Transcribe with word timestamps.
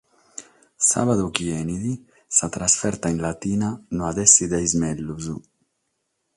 Sàbadu 0.87 1.25
chi 1.35 1.43
benit 1.49 2.01
sa 2.35 2.45
trasferta 2.55 3.07
in 3.13 3.19
Latina 3.27 3.69
no 3.95 4.03
at 4.09 4.17
a 4.19 4.23
èssere 4.27 4.49
de 4.51 4.59
sas 4.67 4.75
mègius. 4.81 5.25